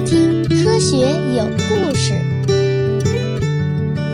[0.00, 2.12] 听《科学有故事》。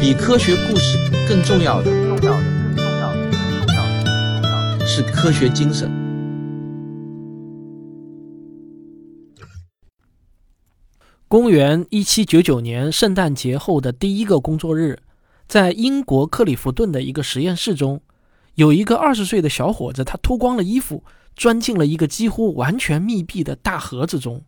[0.00, 2.42] 比科学故事更重要的，重要的，
[2.74, 5.90] 更重要的，更重要的，更重要的是科学精神。
[11.28, 14.98] 公元一七九九年圣诞节后的第一个工作日，
[15.48, 18.02] 在英国克里夫顿的一个实验室中，
[18.56, 21.04] 有一个二十岁的小伙子，他脱光了衣服，
[21.34, 24.42] 钻进了一个几乎完全密闭的大盒子中。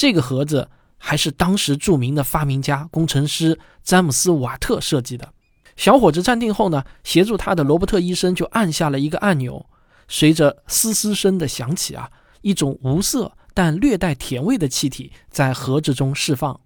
[0.00, 0.66] 这个盒子
[0.96, 5.34] 还是当时著名的发明家、工程师詹姆斯·瓦特设计的。
[5.76, 9.66] 小伙子站定后呢，协助他的罗伯特医生就按下了一个按钮，
[10.08, 12.10] 随着嘶嘶声的响起啊，
[12.40, 13.32] 一种无色。
[13.52, 16.58] 但略带甜味的气体在盒子中释放，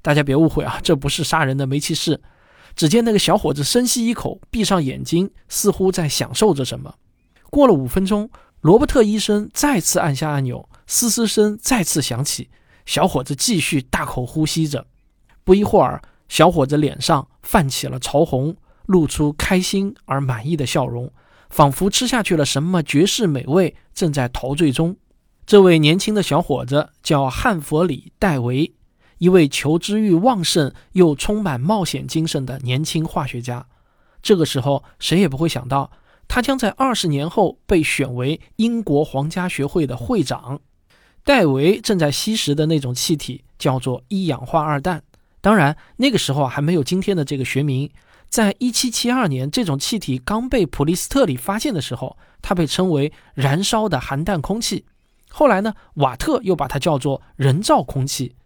[0.00, 2.22] 大家别误会啊，这不是杀人的煤气室。
[2.74, 6.94] 只见那个小伙子深吸一口，闭上眼睛，似乎在享受着什么。
[7.50, 8.30] 过了五分钟，
[8.62, 12.48] 罗伯特医生再次按下按钮，嘶嘶声再次响起，
[12.90, 14.84] 小伙子继续大口呼吸着。
[15.44, 18.56] 不一会儿，小伙子脸上泛起了潮红，
[18.86, 21.12] 露出开心而满意的笑容，
[21.50, 24.96] 仿佛吃下去了什么绝世美味，正在陶醉中。
[25.46, 28.74] 这位年轻的小伙子叫汉弗里·戴维，
[29.18, 33.64] 一位求知欲旺盛又充满冒险精神的年轻化学家。
[34.20, 35.92] 这个时候，谁也不会想到，
[36.26, 40.60] 他将在二十年后被选为英国皇家学会的会长。
[41.24, 45.02] 戴维正在吸食的那种气体叫做一氧化二氮，
[45.40, 47.90] 当然，那个时候还没有今天的这个学名。
[48.28, 54.84] 在一七七二年，这种气体刚被普利斯特里发现的时候，它被称为燃烧的含氮空气。
[55.28, 58.36] 后来呢，瓦特又把它叫做人造空气。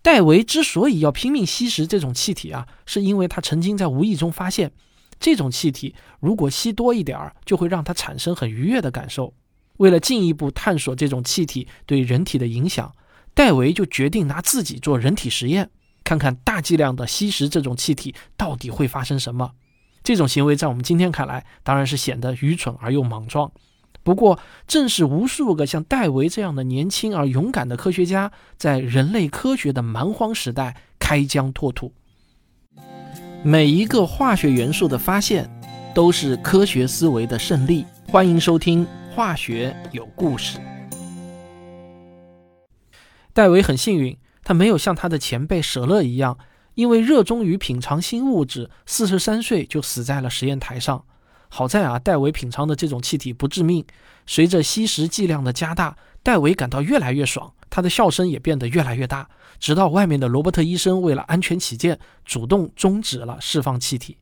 [0.00, 4.72] 戴维之所以要拼命吸食这种气体啊，是因为他曾经在无意中发现，
[5.20, 9.34] 这种气体如果吸多一点儿，就会让他产生很愉悦的感受。
[9.78, 12.92] 为了进一步探索这种气体对人体的影响，
[13.34, 15.70] 戴维就决定拿自己做人体实验，
[16.04, 19.52] 看看大剂量的吸食这种气体到底会发生什么。
[20.04, 23.50] 这种行为在我们今天看来，当然是显得愚蠢而又莽撞。
[24.02, 31.92] 不过，正是无数个像戴维这样的年轻而勇敢的科学家，在人类科学的蛮荒时代开疆拓土。
[33.42, 35.48] 每一个化学元素的发现，
[35.94, 37.84] 都是科学思维的胜利。
[38.06, 38.86] 欢迎收听
[39.18, 40.58] 《化学有故事》。
[43.32, 46.38] 戴维很幸运，他没有像他的前辈舍勒一样，
[46.74, 51.04] 因为热衷于品尝新物质，四十三岁就死在了实验台上。
[51.48, 53.84] 好在啊，戴维品尝的这种气体不致命。
[54.24, 59.28] 随着吸食剂量的加大，戴维感到越来越爽，他的笑声也变得越来越大。
[59.58, 64.18] 直到外面的罗伯特医生为了安全起见，主动终止了释放气体。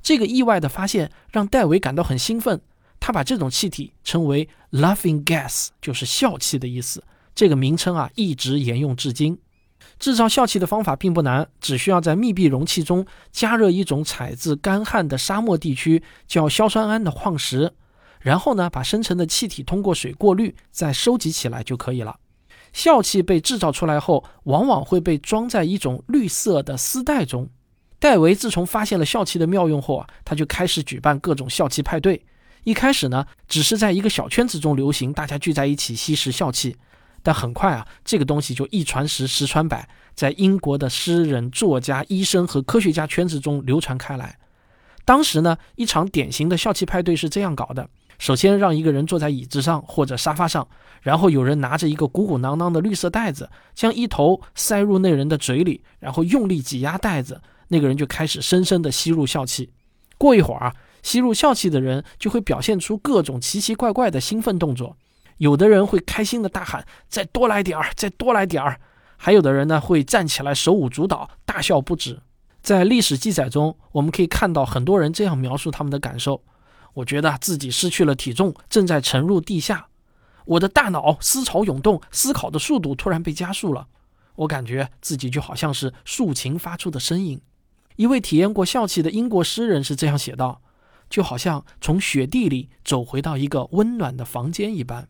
[0.00, 2.62] 这个意外的发现让戴维感到很兴奋，
[3.00, 7.02] 他把这种气体称为 “laughing gas”，就是笑气的意思。
[7.34, 9.38] 这个名称啊，一直沿用至今。
[9.98, 17.72] 制造笑气的方法并不难，只需要在密闭容器中加热一种采自干旱的沙漠地区叫硝酸铵的矿石，
[18.20, 22.18] 然后呢，把生成的气体通过水过滤，再收集起来就可以了。
[22.72, 27.48] 笑气被制造出来后，往往会被装在一种绿色的丝带中。
[27.98, 32.24] 戴维自从发现了笑气的妙用后啊，他就开始举办各种笑气派对。
[32.64, 36.76] 一开始呢，只是在一个小圈子中流行，大家聚在一起吸食笑气。
[37.22, 44.38] 但很快啊，这个东西就一传十，十传百，在英国的诗人、作家、医生和科学家圈子中流传开来。
[45.04, 47.88] 当时呢，一场典型的笑气派对是这样搞的：
[48.18, 50.66] 首先让一个人坐在椅子上或者沙发上，
[51.02, 59.70] 然后有人拿着一个鼓鼓囊囊的绿色袋子，将一头塞入那人的嘴里，然后用力挤压袋子，那个人就开始深深地吸入笑气。
[60.16, 64.96] 过一会儿啊，吸入笑气的人就会表现出各种奇奇怪怪的兴奋动作。
[65.38, 68.78] 有的人会开心的大喊：“再多来点儿，再多来点儿！”
[69.16, 72.20] 还有的人呢，会站起来手舞足蹈，大笑不止。
[72.62, 76.42] 在历史记载中，我们可以看到很多人这样描述他们的感受
[76.92, 79.88] ：“我觉得自己失去了体重，正在沉入地下。
[80.44, 83.86] 我的大脑思潮涌动，思考的速度突然被加速了。
[84.36, 87.40] 我感觉自己就好像是竖琴发出的声音。”
[87.96, 90.60] 一位体验过笑气的英国诗人是这样写道
[91.10, 95.08] ：“就好像从雪地里走回到一个温暖的房间一般。”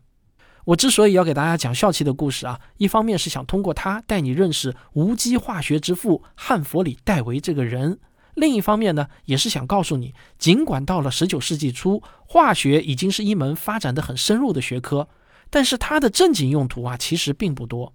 [0.65, 7.95] 我之所以要给大家讲笑气的故事啊，一方面是想通过它带你认识无机化学之父汉弗里·戴维这个人；
[8.35, 15.09] 另一方面呢，也是想告诉你，尽管到了十九世纪初，化学已经是一门发展的很深入的学科，
[15.49, 17.91] 但是它的正经用途啊，其实并不多。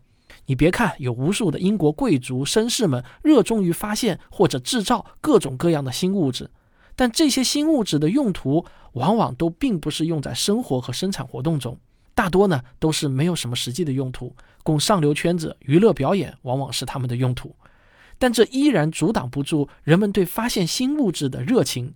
[0.47, 6.51] 你别看有无数的英国贵族绅士们热衷于发现或者制造各种各样的新物质，
[6.97, 8.65] 但这些新物质的用途
[8.95, 11.79] 往往都并不是用在生活和生产活动中。
[12.15, 17.55] 大多呢都是没有什么实际的用途，供上流圈子娱乐表演，往往是他们的用途。
[18.19, 21.93] 但这依然阻挡不住人们对发现新物质的热情，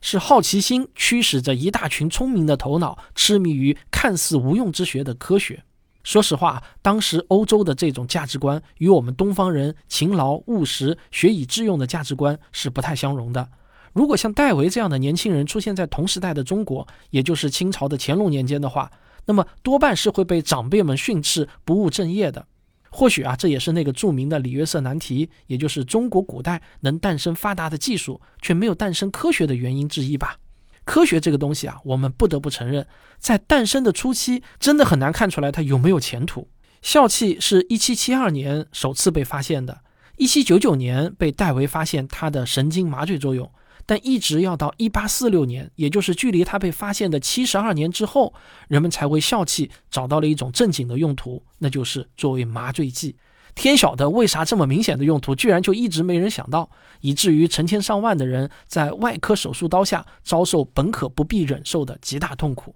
[0.00, 5.62] 是好奇心驱使着一大群聪明的头脑痴迷于看似无用之学的科学。
[6.02, 13.50] 说实话，当时欧洲的这种价值观与我们东方人勤劳务实、学以致用的价值观是不太相容的。
[13.92, 18.90] 如果像戴维这样的年轻人出现在同时代的中国，也就是清朝的乾隆年间的话，
[19.26, 22.46] 那么多半是会被长辈们训斥不务正业的。
[22.90, 30.38] 或许啊，这也是那个著名的里约瑟难题，也就是中国古代能诞生发达的技术，却没有诞生科学的原因之一吧。
[30.84, 32.86] 科学这个东西啊，我们不得不承认，
[33.18, 36.48] 在诞生的初期，真的很难看出来它有没有前途。
[36.80, 39.80] 笑气是一七七二年首次被发现的，
[40.16, 43.50] 一七九九年被戴维发现它的神经麻醉作用。
[43.88, 48.34] 但一直要到一八四六年，也就是距离它被发现的七十二年之后，
[48.68, 53.16] 人们才为笑气找到了一种正经的用途，那就是作为麻醉剂。
[53.54, 56.68] 天晓得为啥这么明显的用途，居然就一直没人想到，
[57.00, 62.74] 以至于成千上万的人在外科手术刀下遭受本可不必忍受的极大痛苦。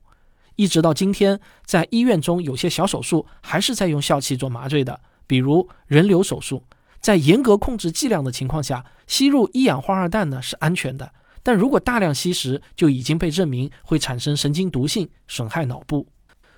[0.56, 6.62] 一直到今天，在医院中有些小手术还是在用笑气做麻醉的，比如人流手术。
[7.00, 11.12] 在严格控制剂量的情况下，吸入一氧化二氮呢是安全的。
[11.42, 16.08] 但如果大量吸食，就已经被证明会产生神经毒性，损害脑部。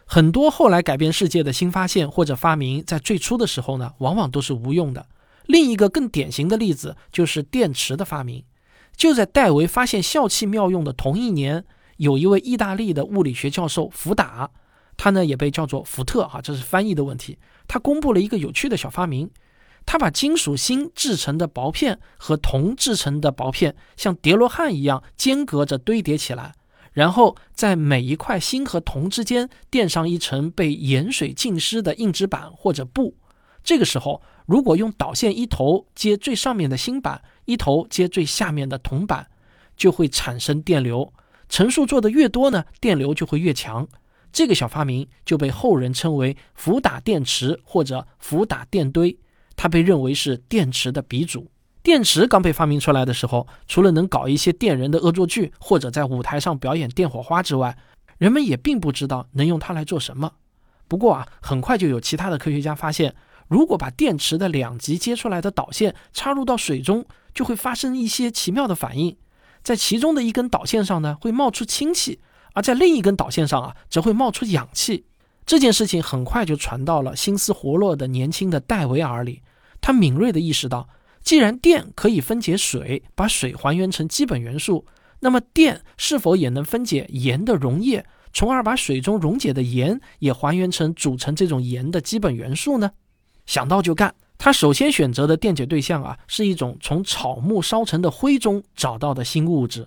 [0.05, 5.05] 很多后来改变世界的新发现或者发明，在最初的时候呢，往往都是无用的。
[5.47, 8.45] 另一个更典型的例子就是电池的发明。
[8.97, 11.65] 就在戴维发现笑气妙用的同一年，
[11.97, 14.49] 有一位意大利的物理学教授福达，
[14.97, 17.37] 他呢也被叫做福特哈，这是翻译的问题。
[17.67, 19.29] 他公布了一个有趣的小发明。
[19.87, 26.55] 他把金属锌制成的薄片和铜制成的薄片像叠罗汉一样间隔着堆叠起来，
[26.93, 33.17] 然后在每一块锌和铜之间垫上一层被盐水浸湿的硬纸板或者布。
[33.63, 39.27] 这个时候，如果用导线一头接最上面的锌板，一头接最下面的铜板，
[39.77, 41.13] 就会产生电流。
[41.49, 43.87] 层数做的越多呢，电流就会越强。
[44.33, 49.17] 这个小发明就被后人称为伏打电池或者伏打电堆。
[49.57, 51.51] 它被认为是电池的鼻祖。
[51.83, 57.77] 电池刚被发明出来的时候，除了能搞一些电人的恶作剧，或者在舞台上表演电火花之外，
[58.17, 60.33] 人们也并不知道能用它来做什么。
[60.89, 63.15] 不过啊，很快就有其他的科学家发现，
[63.49, 67.05] 如果把电池的两极接出来的导线插入到水中，
[67.35, 69.17] 就会发生一些奇妙的反应。
[69.63, 72.19] 在其中的一根导线上呢，会冒出氢气；
[72.55, 75.05] 而在另一根导线上啊，则会冒出氧气。
[75.45, 79.43] 这件事情很快就传到了心思活络的年轻的戴维尔里，
[79.87, 80.89] 他敏锐地意识到，
[81.23, 84.87] 既然电可以分解水，把水还原成基本元素，
[85.21, 92.91] 那么电是否也能分解盐的溶液，从而把水中溶解的盐也还原成组成这种盐的基本元素呢？
[93.45, 94.15] 想到就干。
[94.39, 99.87] 他首先选择的电解对象啊，是一种从草木烧成的灰中找到的新物质。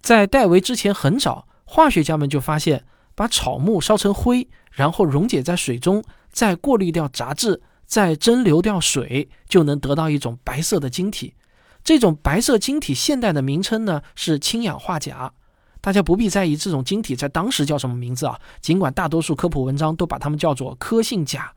[0.00, 2.82] 在戴维之前很早，化学家们就发现。
[3.16, 6.02] 把草木烧成灰，然后溶解在水中，
[6.32, 11.34] 再过滤掉杂质，再蒸馏掉水，就能得到一种白色的晶体。
[11.82, 15.32] 这种白色晶体现代的名称呢是氢氧化钾。
[15.80, 21.52] 大家不必在意这种晶体在当时叫什么名字啊，尽管大多数科普文章都把它们叫做科性钾。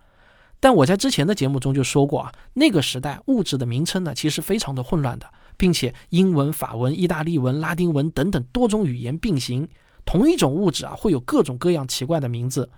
[0.60, 9.68] 但我在之前的节目中就说过啊，那个时代物质的名称呢其实非常的混乱的，并且英文、法文、意大利文、拉丁文等等多种语言并行。
[10.04, 12.70] 同一种物质啊，会有各种各样奇怪的名字。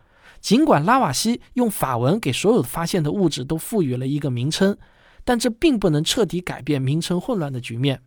[0.41, 4.77] 尽管拉瓦锡用法文给所有发现的物质都赋予了一个名称，
[5.23, 8.01] 但这并不能彻底改变名称混乱的局面。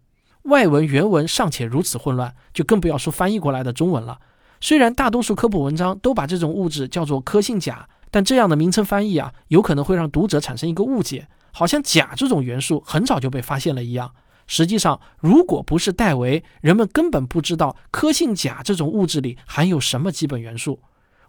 [0.44, 4.18] 外文原文尚且如此混乱，就更不要说翻译过来的中文了。
[4.60, 14.12] 虽然大多数科普文章都把这种物质叫做科性钾，但这样的名称翻译啊，有可能会让读者产生一个误解，好像钾这种元素很早就被发现了一样。
[14.46, 20.80] 实际上，如果不是戴维，人们根本不知道科性钾这种物质里含有什么基本元素。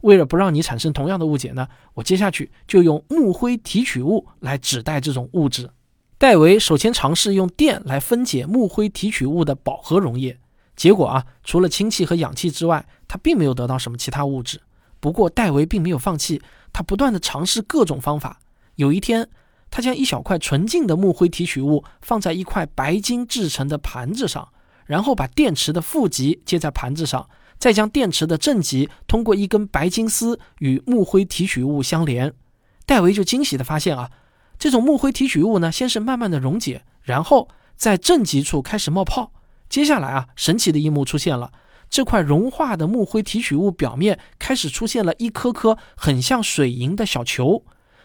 [0.03, 5.69] 为了不让你产生同样的误解呢，我接下去就用木灰提取物来指代这种物质。
[6.17, 10.38] 戴维首先尝试用电来分解木灰提取物的饱和溶液，
[10.75, 14.62] 结果啊，除了氢气和氧气之外，他并没有得到什么其他物质。
[15.00, 16.41] 不过，戴维并没有放弃，
[16.72, 18.39] 他不断地尝试各种方法。
[18.75, 19.29] 有一天，
[19.72, 24.50] 他将一小块纯净的木灰提取物放在一块白金制成的盘子上，
[24.86, 27.29] 然后把电池的负极接在盘子上，
[27.63, 32.34] 再将电池的正极通过一根白金丝与木灰提取物相连。
[32.86, 34.12] 戴维就惊喜地发现啊，
[34.60, 39.32] 这种木灰提取物呢，先是慢慢的溶解，然后在正极处开始冒泡。
[39.70, 41.53] 接下来啊，神奇的一幕出现了，
[41.89, 47.63] 这块融化的木灰提取物表面开始出现了一颗颗很像水银的小球，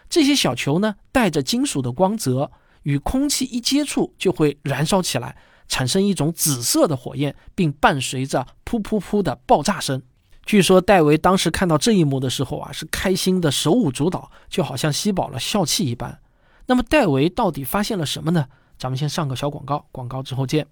[0.09, 2.49] 这些小球呢带着金属的光泽，
[2.83, 5.35] 与空气一接触就会燃烧起来，
[5.69, 10.01] 产生一种紫色的火焰，并伴随着噗噗噗的爆炸声。
[10.45, 16.19] 据说戴维当时看到这一幕的时候啊，是开心的手舞足蹈，就好像吸饱了笑气一般。
[16.65, 18.47] 那么戴维到底发现了什么呢？
[18.77, 20.65] 咱们先上个小广告，广告之后见。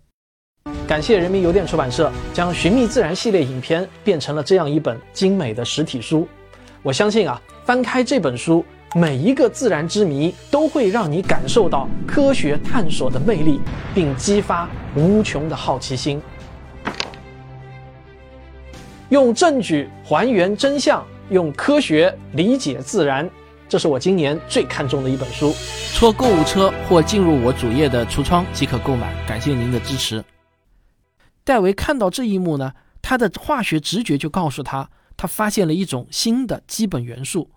[0.87, 6.27] 感谢人民邮电出版社将《寻觅自然》系列影片变成了这样一本精美的实体书。
[6.81, 13.59] 我相信啊，翻开这本书，每一个自然之谜都会让你感受到科学探索的魅力，
[13.93, 16.21] 并激发无穷的好奇心。
[19.09, 23.29] 用证据还原真相，用科学理解自然，
[23.67, 25.53] 这是我今年最看重的一本书。
[25.93, 30.23] 戳购物车或进入我主页的橱窗即可购买，感谢您的支持。
[31.43, 37.49] 戴维看到这一幕呢，他的化学直觉就告诉他，他发现了一种新的基本元素。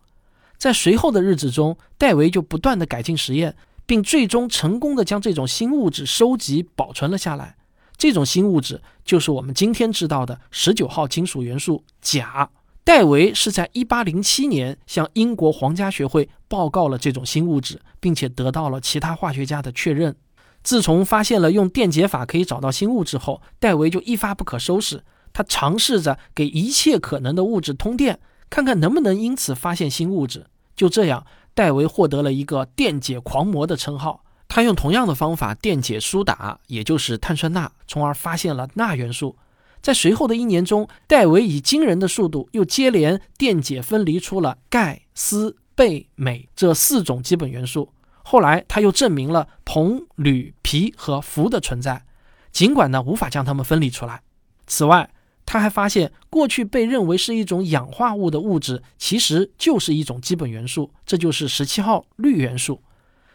[0.61, 7.57] 在随后的日子中，戴维就不断的改进实验，并最终成功的将这种新物质收集保存了下来。
[7.97, 12.51] 这种新物质就是我们今天知道的十九号金属元素钾。
[12.85, 20.15] 戴维是在一八零七年向英国皇家学会报告了这种新物质，并且得到了其他化学家的确认。
[20.63, 25.03] 自从发现了用电解法可以找到新物质后，戴维就一发不可收拾。
[25.33, 28.19] 他尝试着给一切可能的物质通电，
[28.51, 30.47] 看看能不能因此发现新物质。
[30.77, 34.25] 就这样，戴维获得了一个“电解狂魔”的称号。
[34.49, 39.37] 他用同样的方法电解苏打，也就是碳酸钠，从而发现了钠元素。
[39.81, 47.93] 在随后的一年中，戴维以惊人的速度又接连电解分离出了钙、锶、钡、镁这四种基本元素。
[48.25, 52.05] 后来，他又证明了硼、铝、铍和氟的存在，
[52.51, 54.21] 尽管呢无法将它们分离出来。
[54.67, 55.09] 此外，
[55.53, 62.81] 他还发现过去被认为是一种氧化物的物质，其实就是一种基本元素，这就是十七号氯元素。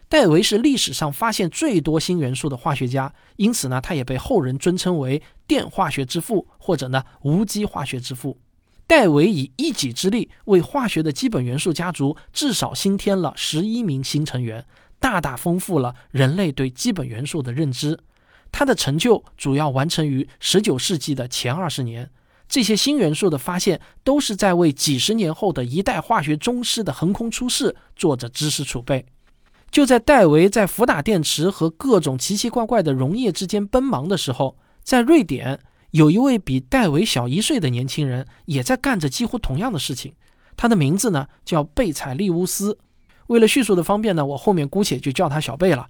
[0.07, 8.37] 戴维是历史上发现最多新元素的化学家，因此呢，他也被后人尊称为电化学之父，或者呢无机化学之父。
[8.87, 14.65] 戴维以一己之力为化学的基本元素家族至少新添了十一名新成员。
[15.01, 17.99] 大大丰富了人类对基本元素的认知。
[18.57, 22.09] 他的成就主要完成于19世纪的前二十年。
[22.47, 29.05] 这些新元素的发现都是在为几十年后的一代化学宗师的横空出世做着知识储备。
[29.69, 35.59] 就在戴维在福打电池和各种奇奇怪怪的溶液之间奔忙的时候，在瑞典
[35.91, 40.13] 有一位比戴维小一岁的年轻人也在干着几乎同样的事情。
[40.55, 42.77] 他的名字呢叫贝采利乌斯。
[43.27, 45.87] 为了叙述的方便呢，我后面姑且就叫他小贝了。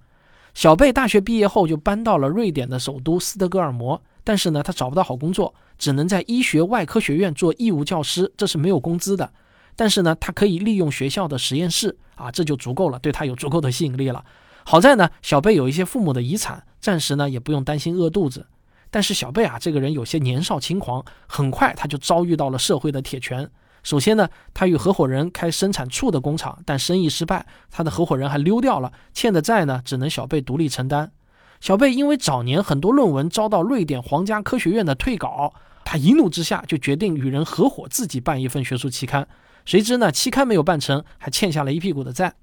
[0.56, 9.30] 小贝大学毕业后就搬到了瑞典的首都斯德哥尔摩，但是呢，他找不到好工作，只能在医学外科学院做义务教师，这是没有工资的。
[9.76, 14.24] 但是呢，他可以利用学校的实验室啊，这就足够了，对他有足够的吸引力了。
[14.64, 18.46] 好在呢，小贝有一些父母的遗产，暂时呢也不用担心饿肚子。
[18.90, 23.50] 但是小贝啊，这个人有些年少轻狂，很快他就遭遇到了社会的铁拳。
[23.86, 31.12] 首先呢，他与合伙人开生产醋的工厂，但生意失败，他的合伙人还溜掉了，欠的债呢，只能小贝独立承担。
[31.60, 39.28] 小贝因为早年很多论文遭到瑞典皇家科学院的退稿，他一怒之下就决定与人合伙自己办一份学术期刊。
[39.64, 42.34] 谁知呢，期刊没有办成，还欠下了一屁股的债。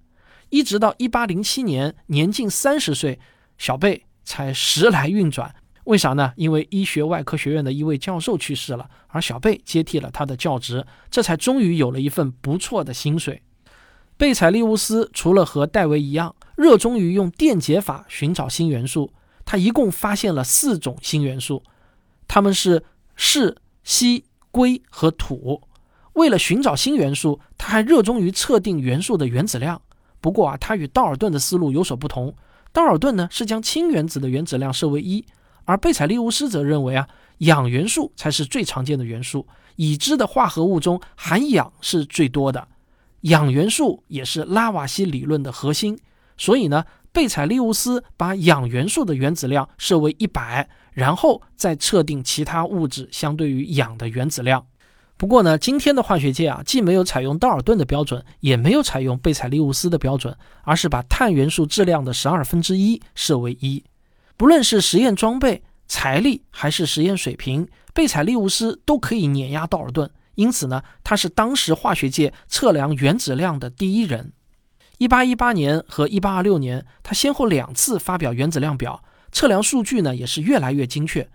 [0.48, 3.20] 一直到一八零七年，年近三十岁，
[3.58, 5.54] 小贝才时来运转。
[5.86, 6.32] 为啥呢？
[6.38, 13.42] 因为医学外科学院的一位教授去世了，而小贝接替了他的教职，这才终于有了一份不错的薪水。
[14.16, 19.12] 贝采利乌斯除了和戴维一样热衷于用电解法寻找新元素，
[19.44, 21.64] 他一共发现了四种新元素，
[22.28, 22.84] 他们是
[23.18, 25.62] 氦、硒、硅和土。
[26.14, 29.82] 为了寻找新元素，他还热衷于测定元素的原子量。
[30.22, 32.34] 不过啊，他与道尔顿的思路有所不同。
[32.72, 35.26] 道尔顿呢是将氢原子的原子量设为一。
[35.66, 37.08] 而贝采利乌斯则认为啊，
[37.40, 42.68] 氧元素才是最常见的元素，已知的化合物中含氧是最多的，
[43.22, 45.98] 氧元素也是拉瓦锡理论的核心。
[46.38, 54.66] 所以呢，贝采利乌斯把氧元素的原子量设为一百，然后再测定其他物质相对于氧的原子量。
[55.16, 63.82] 不过呢，今天的化学界啊，既没有采用道尔顿的标准，也没有采用贝采利乌斯的标准，而是把碳元素质量的十二分之一设为一。
[64.36, 70.10] 不论是实验装备、财力还是实验水平，贝采利乌斯都可以碾压道尔顿。
[70.36, 74.34] 因此呢，他是当时化学界测量原子量的第一人。
[74.98, 81.30] 一八一八年和一八二六年，他先后两次发表原子量表，测量数据呢也是越来越精确。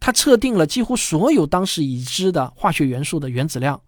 [0.00, 3.80] 他测定了几乎所有当时已知的化学元素的原子量。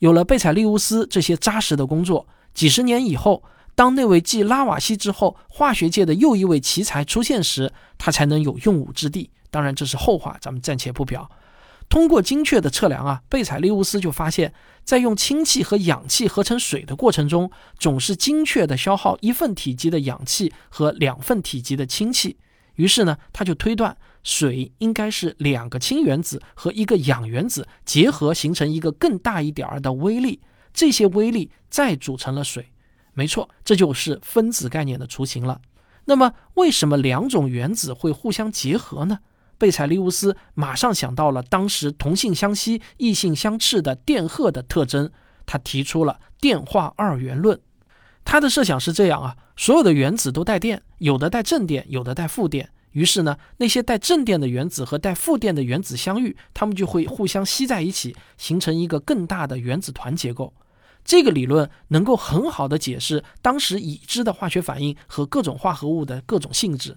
[0.00, 3.42] 有了贝采利乌斯这些扎实的工作，几十年以后，
[3.74, 9.30] 当那位继拉瓦锡之后化学界的又一位奇才出现时，他才能有用武之地。
[9.50, 11.30] 当然，这是后话，咱们暂且不表。
[11.88, 22.38] 通过精确的测量啊，贝采利乌斯就发现，在用氢气和氧气合成水的过程中，总是精确的消耗一份体积的氧气和两份体积的氢气。
[22.76, 23.96] 于是呢，他就推断。
[24.22, 30.40] 水应该是两个氢原子和一个氧原子结合形成一个更大一点儿的微粒，
[30.72, 32.71] 这些微粒再组成了水。
[33.14, 35.60] 没错，这就是分子概念的雏形了。
[36.06, 39.18] 那么，为什么两种原子会互相结合呢？
[39.58, 45.10] 贝采利乌斯马上想到了当时同性相吸、异性相斥的电荷的特征，
[45.46, 47.60] 他提出了电化二元论。
[48.24, 52.70] 他的设想是这样啊：所有的原子都带电，有的带正电，有的带负电。
[52.90, 60.52] 于是呢，那些带正电的原子和带负电的原子相遇，它们就会互相吸在一起，形成一个更大的原子团结构。
[61.04, 66.96] 这个理论能够很好的解释当时已知的化学反应和各种化合物的各种性质。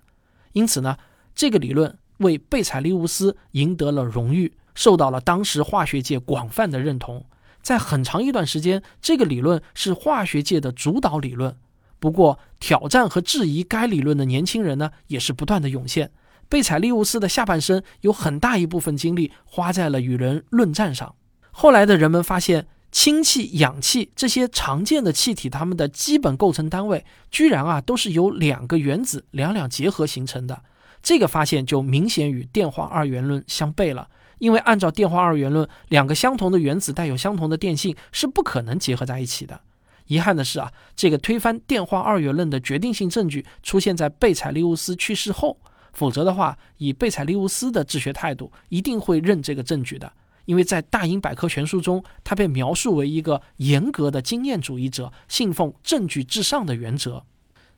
[0.53, 0.97] 因此呢，
[1.33, 7.25] 这个理论为贝采利乌斯赢得了荣誉，受到了当时化学界广泛的认同。
[7.61, 11.57] 在很长一段时间，这个理论是化学界的主导理论。
[11.99, 16.11] 不过，挑战和质疑该理论的年轻人呢，也是不断的涌现。
[16.47, 21.15] 贝采利乌斯的下半生有很大一部分精力花在了与人论战上。
[21.49, 30.63] 后来的人们发现，氢气、氧气这些常见的气体，它们的基本构成单位居然啊都是由两个原子两两结合形成的。
[31.03, 39.59] 这个发现就明显与电化二元论相悖了，因为按照电化二元论，两个相同的原子带有相同的电性是不可能结合在一起的。
[40.07, 45.57] 遗憾的是啊，这个推翻电化二元论的决定性证据出现在贝采利乌斯去世后。
[45.91, 50.09] 否则的话，以贝采利乌斯的治学态度，一定会认这个证据的。
[50.45, 57.23] 因为在《大英百科全书》中，他被描述为一个严格的经验主义者，信奉证据至上的原则。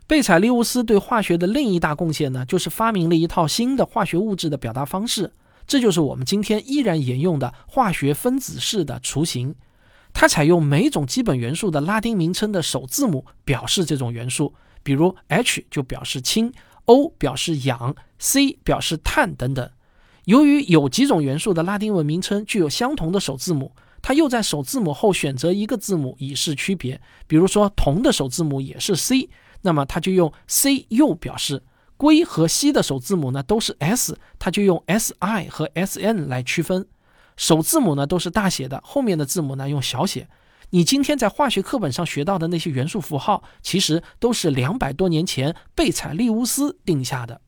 [0.05, 5.33] 贝采利乌斯对化学的另一大贡献呢，就是发明了一套新的化学物质的表达方式，
[5.65, 9.53] 这就是我们今天依然沿用的化学分子式的雏形。
[10.13, 16.53] 它采用每种基本元素的拉丁名称的首字母表示这种元素，比如 H 就表示氢
[16.85, 19.69] ，O 表示氧，C 表示碳等等。
[20.27, 26.99] 由于有几种元素的拉丁文名称具有相同的首字母，它又在首字母后选择一个字母以示区别。
[27.27, 29.29] 比如说铜的首字母也是 C，
[29.61, 31.59] 那么它就用 C U 表示；
[31.95, 36.85] 硅和锡的首字母呢都是 S，它就用 S I 和 S N 来区分。
[37.37, 40.27] 首字母呢都是大写的，后面的字母呢用小写。
[40.71, 47.39] 你今天在化学课本上学到的那些元素符号，其实都是两百多年前贝采利乌斯定下的。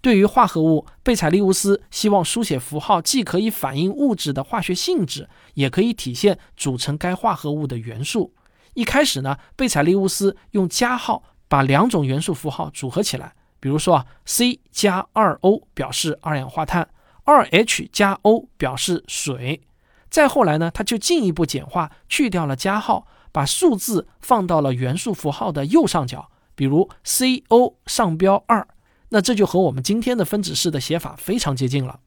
[0.00, 8.32] 对于化合物，贝采利乌斯希望书写符号既可以反映物质的化学性质，也可以体现组成该化合物的元素。
[8.74, 16.88] 一开始呢，贝采利乌斯用加号把两种元素符号组合起来，比如说啊，C 加二 O 表示二氧化碳。
[17.24, 19.62] 二 H 加 O 表示水，
[20.08, 28.68] 再后来呢，他就进一步简化，去掉了加号，把数字放到了元素符号的右上角，比如 CO 上标二，
[29.10, 32.00] 那这就和我们今天的分子式的写法非常接近了。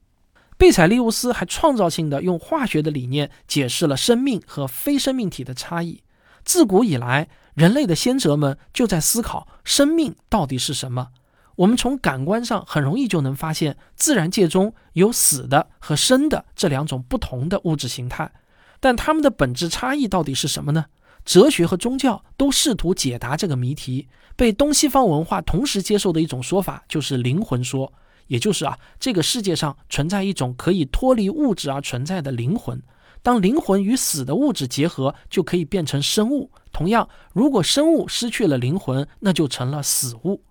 [0.58, 6.04] 贝采利乌斯还创造性的用化学的理念解释了生命和非生命体的差异。
[6.44, 11.10] 自古以来，人类的先哲们就在思考生命到底是什么。
[11.58, 18.32] 我们从感官上很容易就能发现，自然界中有死的和生的这两种不同的物质形态，
[18.80, 20.86] 但它们的本质差异到底是什么呢？
[21.26, 24.08] 哲学和宗教都试图解答这个谜题。
[24.36, 27.92] 被东西方文化同时接受的一种说法就是灵魂说，
[28.28, 32.82] 也就是啊，这个世界上存在一种可以脱离物质而存在的灵魂。
[33.22, 36.50] 当灵魂与死的物质结合，就可以变成生物。
[36.72, 40.42] 同样，如果生物失去了灵魂，那就成了死物。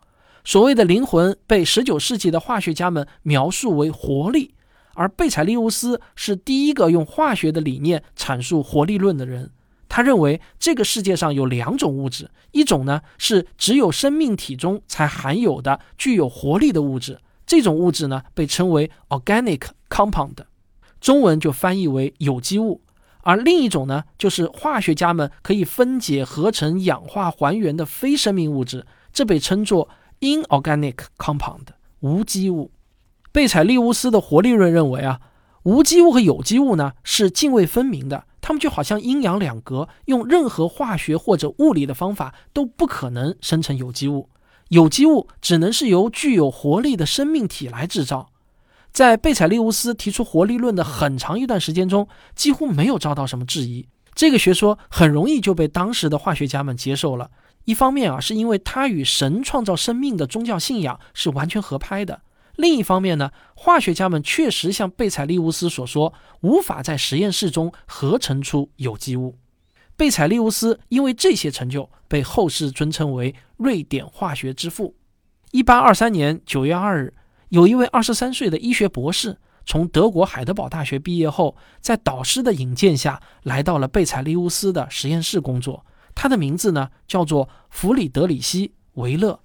[0.44, 4.54] 所谓的灵魂被19世纪的化学家们描述为活力，
[4.94, 9.50] 而贝采利乌斯是第一个用化学的理念阐述活力论的人。
[9.88, 20.36] 他认为这个世界上有两种物质，一种呢是只有生命体中才含有的具有活力的物质，这种物质呢被称为 organic compound，
[21.00, 22.80] 中文就翻译为有机物；
[23.22, 29.88] 而另一种呢就是化学家们可以分解、合成、氧化、还原的非生命物质，这被称作。
[30.20, 31.66] Inorganic compound
[32.00, 32.72] 无机物，
[33.30, 35.20] 贝采利乌斯的活力论认为啊，
[35.62, 44.30] 无机物和有机物呢是泾渭分明的，它们就好像阴阳两隔，用任何化学或者物理的方法都不可能生成有机物。
[44.68, 48.30] 有机物只能是由具有活力的生命体来制造。
[48.90, 53.86] 在贝采利乌斯提出活力论的很长一段时间中，几乎没有遭到什么质疑。
[54.14, 57.30] 这个学说很容易就被当时的化学家们接受了。
[57.66, 62.20] 一方面啊，是因为它与神创造生命的宗教信仰是完全合拍的；
[62.58, 69.38] 另一方面呢，化学家们确实像贝采利乌斯所说，无法在实验室中合成出有机物。
[69.96, 74.96] 贝采利乌斯因为这些成就，被后世尊称为瑞典化学之父。
[75.52, 77.14] 一八二三年九月二日，
[77.50, 85.86] 有一位二十三岁的医学博士从德国海德堡大学毕业后，在导师的引荐下来到了贝采利乌斯的实验室工作。
[86.12, 89.38] 他的名字呢叫做弗里德里希·维勒。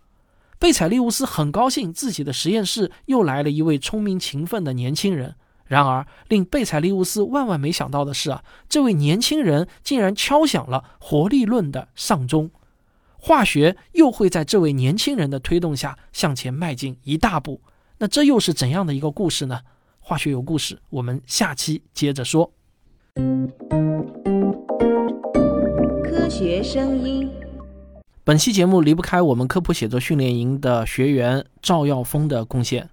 [0.64, 5.36] 贝采利乌斯很高兴自己的实验室又来了一位聪明勤奋的年轻人。
[5.66, 12.50] 然而，令贝采利乌斯万万没想到的是啊，这位年轻人竟然敲响了活力论的丧钟，
[13.18, 17.60] 化学又会在这位年轻人的推动下向前迈进一大步。
[17.98, 19.60] 那这又是怎样的一个故事呢？
[20.00, 22.54] 化学有故事，我们下期接着说。
[26.06, 27.30] 科学声音。
[28.26, 32.90] 本期节目离不开我们科普写作训练营的学员赵耀峰的贡献，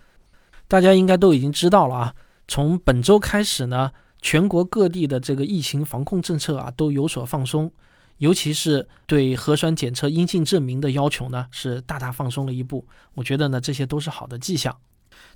[0.67, 2.15] 大家应该都已经知道了啊。
[2.49, 7.71] 从本周开始呢，全国各地的这个疫情防控政策啊都有所放松，
[8.19, 12.85] 尤其是对核酸检测阴性证明的要求呢是大大放松了一步。
[13.15, 14.77] 我觉得呢这些都是好的迹象。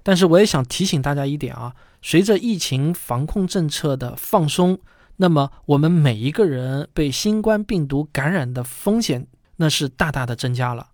[0.03, 4.77] 但是我也想提醒大家一点啊，随着疫情防控政策的放松，
[5.19, 10.89] 那么我们每一个人被新冠病毒感染的风险那是大大的增加了。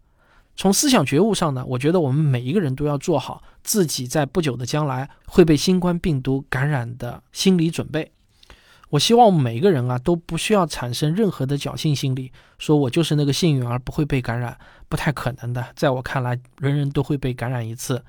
[0.56, 8.12] 从思想觉悟上呢，我觉得我们每一个人都要做好自己在不久的将来会被新冠病毒感染的心理准备。
[8.90, 15.64] 我希望每一个人啊都不需要产生任何的侥幸心理，说我就是那个幸运儿不会被感染，不太可能的。
[15.76, 18.04] 在我看来，人人都会被感染一次。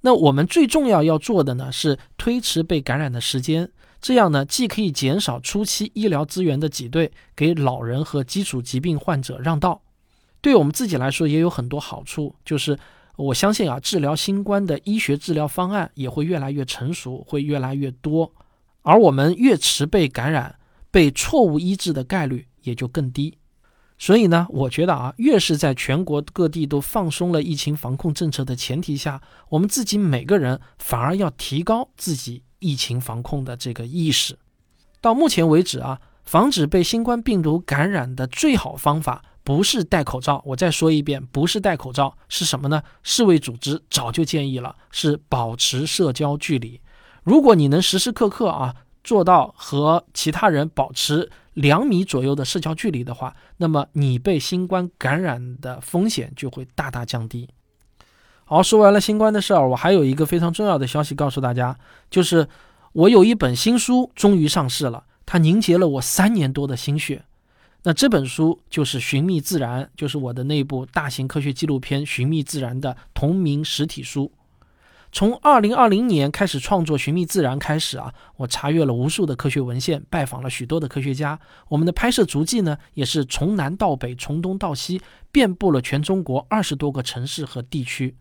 [0.00, 3.70] 那我们最重要要做的呢是推迟被感染的时间，
[4.02, 9.80] 这样呢既可以减少初期医疗资源的挤兑，给老人和基础疾病患者让道。
[10.44, 12.78] 对我们自己来说也有很多好处，就是
[13.16, 18.30] 我相信啊，治疗新冠的医学治疗方案也会越来越成熟，会越来越多，
[18.82, 20.56] 而我们越迟被感染，
[20.90, 23.38] 被错误医治的概率也就更低。
[23.96, 34.36] 所以呢，我觉得啊，越是在全国各地都放松了疫情防控政策的前提下，我们自己每个人反而要提高自己疫情防控的这个意识。
[35.00, 39.24] 到目前为止啊，防止被新冠病毒感染的最好方法。
[39.44, 42.82] 不是戴口罩，我再说一遍，不是戴口罩，是什么呢？
[43.02, 46.80] 世卫组织早就建议了，是保持社交距离。
[47.22, 57.48] 如果你能时时刻刻啊做到和其他人保持两米左右的社交距离的话，那么你被新冠感染的风险就会大大降低。
[58.46, 61.78] 好，说完了新冠的事儿，我还有一个非常重要的消息告诉大家，
[62.10, 62.48] 就是
[62.92, 67.24] 我有一本新书终于上市了，它凝结了我三年多的心血。
[67.86, 74.32] 那这本书就是《寻觅自然》，就是我的那部大型科学纪录片《寻觅自然》的同名实体书。
[75.12, 81.38] 从二零二零年开始创作《寻觅自然》开始啊，我查阅了无数的科学文献，拜访了许多的科学家。
[81.68, 88.16] 我们的拍摄足迹呢，也是从南到北，从东到西，遍布了全中国二十多个城市和地区。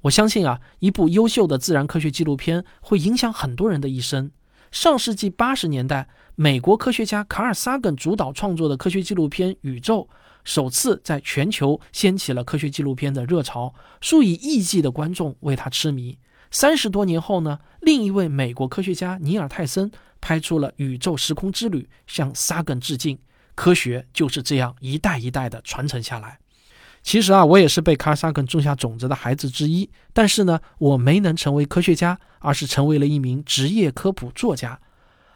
[0.00, 4.30] 我相信啊，一部优秀的自然科学纪录片会影响很多人的一生。
[4.74, 6.08] 上世纪八十年代。
[6.34, 10.00] 美国科学家卡尔·萨根主导创作的科学纪录片《宇宙》
[10.42, 16.18] 首次在全球掀起了科学纪录片的热潮，数以亿计的观众为他痴迷。
[16.50, 19.88] 三十多年后呢，另一位美国科学家尼尔·泰森
[20.20, 23.16] 拍出了《宇宙时空之旅》，向萨根致敬。
[23.54, 26.40] 科学就是这样一代一代的传承下来。
[27.04, 34.80] 其实啊，我也是被卡·萨根种下种子的孩子之一，但是呢，我没能成为科学家，而是成为了一名职业科普作家。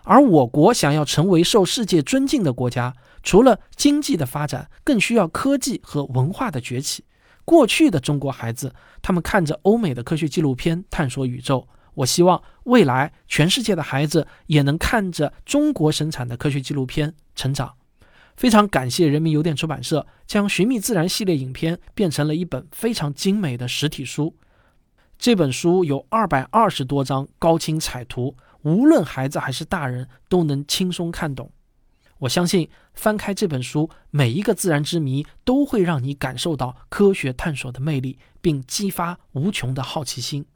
[0.05, 7.05] 而我国想要成为受世界尊敬的国家，除了经济的发展，更需要科技和文化的崛起。
[7.45, 11.69] 过去的中国孩子，他们看着欧美的科学纪录片探索宇宙。
[11.93, 17.75] 我希望未来全世界的孩子也能看着中国生产的科学纪录片成长。
[18.39, 24.33] 非常感谢人民邮电出版社将《寻觅自然》系列影片变成了一本非常精美的实体书。
[25.19, 28.37] 这本书有二百二十多张高清彩图。
[28.63, 31.51] 无论孩子还是大人都能轻松看懂。
[32.19, 40.47] 我相信翻开这本书，每一个自然之谜都会让你感受到科学探索的魅力，并激发无穷的好奇心。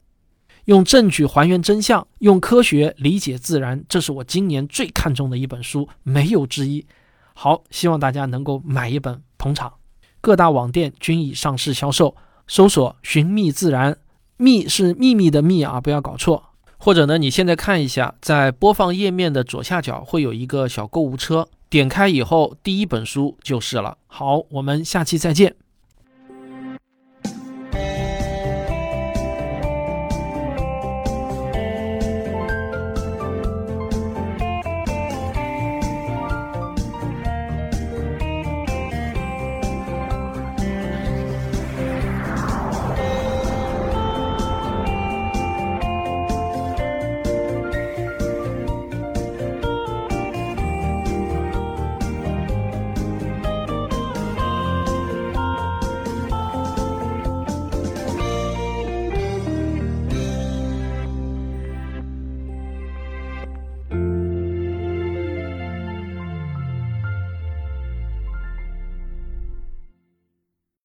[0.65, 6.85] 用证据还原真相，用科学理解自然，这是我今年最看重的一本书，没有之一。
[7.33, 9.73] 好，希望大家能够买一本捧场。
[10.21, 12.15] 各大网店均已上市销售，
[12.47, 13.97] 搜索“寻觅自然
[14.37, 16.43] ”，“觅”是秘密的“秘”啊，不要搞错。
[16.77, 23.97] 或者呢，你现在看一下，在播放页面的左下角会有一个小购物车，点开以后，第一本书就是了。
[24.07, 25.55] 好，我们下期再见。